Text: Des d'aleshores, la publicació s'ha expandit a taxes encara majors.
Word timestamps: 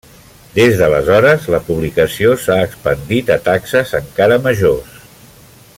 Des 0.53 0.77
d'aleshores, 0.77 1.43
la 1.55 1.59
publicació 1.67 2.33
s'ha 2.45 2.57
expandit 2.69 3.29
a 3.37 3.37
taxes 3.49 3.93
encara 4.01 4.41
majors. 4.47 5.01